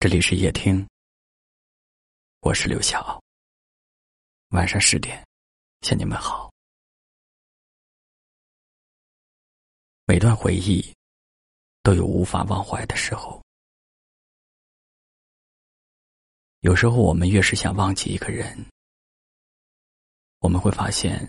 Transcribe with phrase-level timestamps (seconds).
[0.00, 0.88] 这里是夜听，
[2.38, 3.20] 我是刘晓。
[4.50, 5.26] 晚上十点，
[5.80, 6.52] 向你们好。
[10.04, 10.94] 每段回忆
[11.82, 13.42] 都有无法忘怀的时候，
[16.60, 18.56] 有时候我们越是想忘记一个人，
[20.38, 21.28] 我们会发现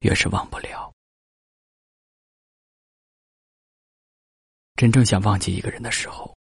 [0.00, 0.92] 越是忘不了。
[4.74, 6.35] 真正想忘记一个人的时候。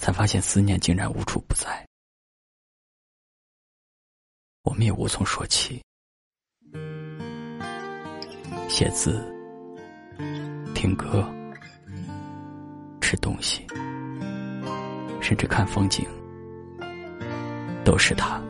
[0.00, 1.86] 才发现思念竟然无处不在，
[4.62, 5.78] 我们也无从说起。
[8.66, 9.22] 写字、
[10.74, 11.22] 听歌、
[13.02, 13.66] 吃东西，
[15.20, 16.08] 甚至看风景，
[17.84, 18.42] 都是他。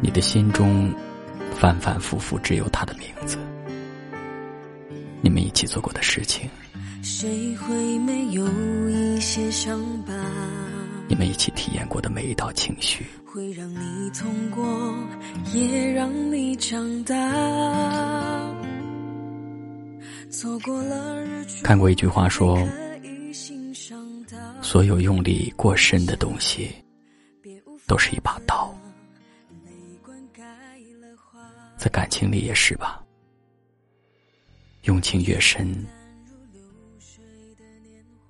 [0.00, 0.94] 你的心中。
[1.62, 3.38] 反反复复，只有他的名字。
[5.20, 6.50] 你们一起做过的事情，
[7.04, 8.44] 谁会没有
[8.90, 10.12] 一些伤疤？
[11.06, 14.92] 你们一起体验过的每一道情绪，会让你痛过，
[15.54, 17.14] 也让你长大。
[20.32, 22.58] 错过了日出，看过一句话说：
[24.60, 26.72] 所有用力过深的东西，
[27.86, 28.76] 都是一把刀。
[31.76, 33.04] 在感情里也是吧，
[34.82, 35.84] 用情越深，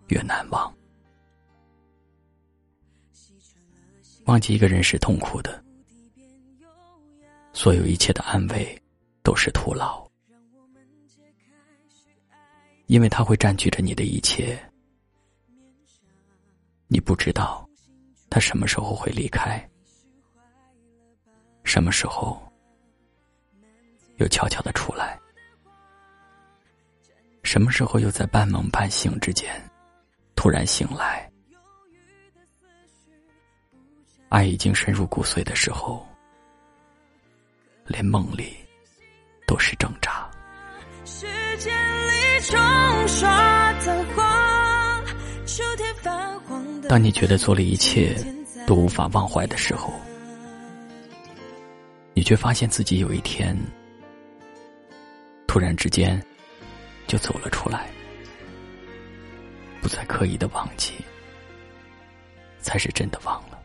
[0.08, 0.72] 越难忘。
[4.24, 5.62] 忘记一个人是痛苦的，
[7.52, 8.82] 所有一切的安慰
[9.22, 10.08] 都是徒劳，
[12.86, 14.58] 因为他会占据着你的一切，
[16.86, 17.69] 你不知道
[18.30, 19.69] 他什么时候会离开，
[21.73, 22.39] 什么时候。
[24.19, 25.19] 又悄悄的出来，
[27.45, 29.51] 什么时候又在半梦半醒之间，
[30.37, 31.27] 突然醒来？
[34.28, 36.06] 爱已经深入骨髓的时候，
[37.87, 38.55] 连梦里
[39.47, 40.31] 都是挣扎。
[46.87, 48.15] 当你觉得做了一切
[48.66, 49.91] 都无法忘怀的时候，
[52.15, 53.56] 你却发现自己有一天。
[55.47, 56.23] 突然之间，
[57.06, 57.91] 就走了出来，
[59.81, 60.95] 不再刻意的忘记，
[62.61, 63.59] 才是真的忘了。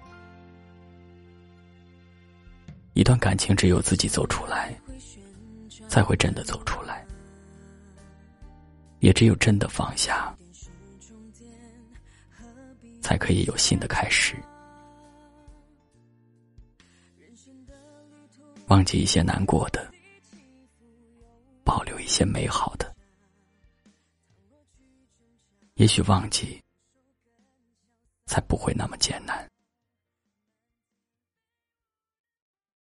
[2.93, 4.75] 一段感情只有自己走出来，
[5.87, 7.05] 才会真的走出来，
[8.99, 10.35] 也只有真的放下，
[13.01, 14.35] 才可以有新的开始。
[18.67, 19.85] 忘记一些难过的。
[21.63, 22.95] 保留一些美好的，
[25.73, 26.63] 也许忘记
[28.25, 29.45] 才不会那么艰难。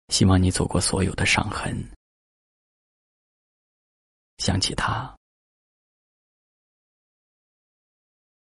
[0.10, 1.74] 希望你走过所有的伤痕，
[4.38, 5.18] 想起他，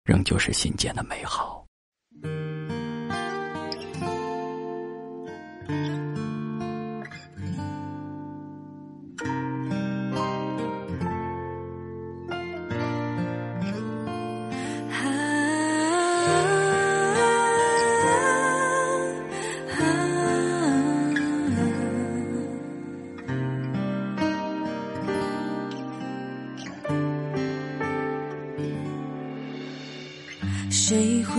[0.04, 1.59] 仍旧是心间的美好。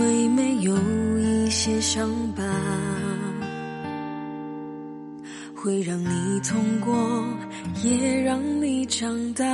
[0.02, 0.76] 会没有
[1.20, 2.42] 一些伤疤，
[5.54, 7.24] 会让你痛过，
[7.84, 9.44] 也让你长大。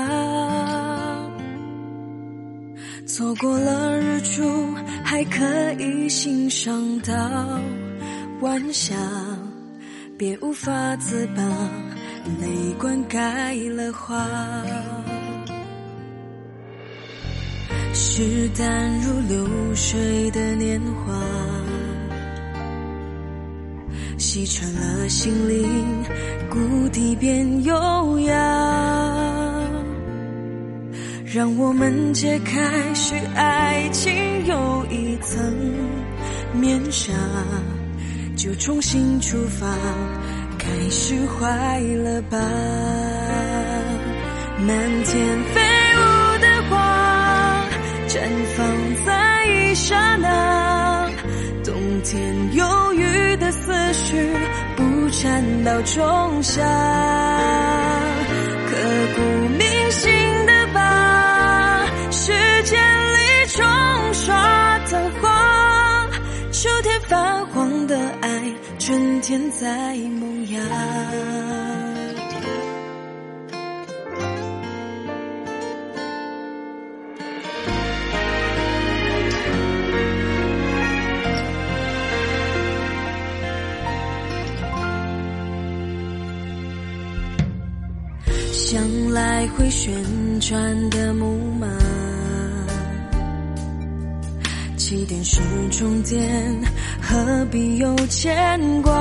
[3.06, 4.42] 错过了日出，
[5.04, 5.44] 还可
[5.78, 7.60] 以欣赏到
[8.40, 8.94] 晚霞，
[10.16, 11.42] 别无法自拔，
[12.40, 14.26] 泪灌溉了花。
[18.00, 21.12] 是淡如流水的年华，
[24.16, 25.68] 洗穿了心灵，
[26.48, 28.34] 谷底变优雅。
[31.24, 34.14] 让我们揭开许爱情
[34.46, 35.52] 又一层
[36.54, 37.12] 面纱，
[38.36, 39.66] 就重新出发，
[40.56, 42.38] 开始怀了吧？
[44.64, 45.60] 满天飞
[45.96, 46.17] 舞。
[48.08, 48.20] 绽
[48.56, 48.66] 放
[49.06, 51.10] 在一刹那，
[51.64, 54.16] 冬天忧郁的思绪
[54.76, 54.98] 不。
[55.10, 56.62] 缠到仲夏。
[58.68, 58.76] 刻
[59.16, 59.22] 骨
[59.58, 60.12] 铭心
[60.46, 62.30] 的疤，时
[62.64, 63.16] 间里
[63.48, 63.64] 冲
[64.12, 66.06] 刷的花，
[66.52, 70.60] 秋天泛黄的爱，春天在萌芽。
[89.56, 89.92] 会旋
[90.40, 91.66] 转的木马，
[94.76, 95.40] 起点是
[95.70, 96.20] 终点，
[97.00, 98.92] 何必有牵挂？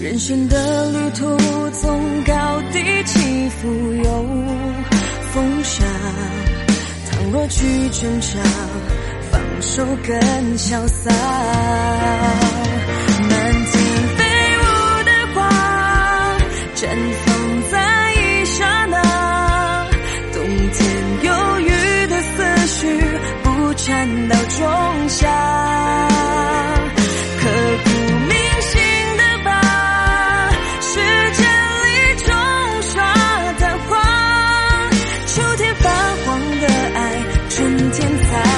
[0.00, 1.36] 人生的旅途
[1.70, 3.68] 总高低起伏
[4.02, 4.24] 有
[5.32, 5.84] 风沙，
[7.10, 8.38] 倘若去挣扎，
[9.30, 11.10] 放手更潇洒。
[13.28, 13.30] 满
[13.66, 13.72] 天
[14.16, 14.24] 飞
[14.56, 14.62] 舞
[15.04, 15.38] 的花
[16.74, 16.88] 绽
[17.26, 17.39] 放
[23.82, 25.26] 颤抖中夏，
[27.40, 27.48] 刻
[27.84, 27.88] 骨
[28.28, 28.72] 铭心
[29.16, 29.48] 的疤，
[30.82, 31.00] 时
[31.32, 31.40] 间
[31.84, 31.88] 里
[32.18, 32.26] 冲
[32.82, 33.02] 刷
[33.58, 33.90] 淡化，
[35.26, 35.88] 秋天发
[36.26, 36.98] 黄的爱，
[37.48, 37.98] 春天
[38.28, 38.49] 才。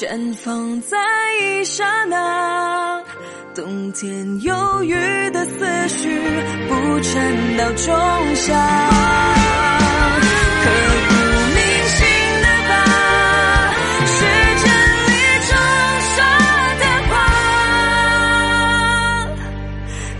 [0.00, 0.96] 绽放在
[1.42, 3.04] 一刹那，
[3.54, 4.94] 冬天忧郁
[5.28, 6.18] 的思绪
[6.66, 8.56] 不缠到仲夏。
[10.62, 10.70] 刻
[11.06, 11.12] 骨
[11.54, 12.00] 铭心
[12.40, 12.72] 的疤，
[14.06, 14.24] 时
[14.62, 14.64] 间
[15.04, 15.12] 里
[15.44, 15.52] 冲
[16.16, 16.16] 刷
[16.80, 17.12] 的花。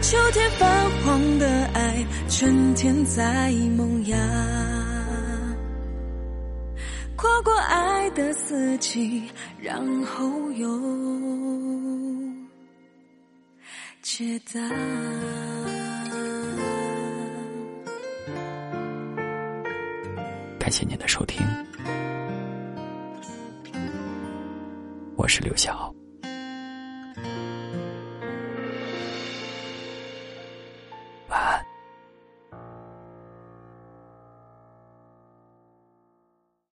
[0.03, 0.61] 秋天泛
[1.03, 3.51] 黄的爱，春天在
[7.21, 9.31] 跨过爱的四季，
[9.61, 10.67] 然后又
[14.01, 14.59] 解答。
[20.59, 21.47] 感谢您的收听，
[25.15, 25.95] 我是刘晓。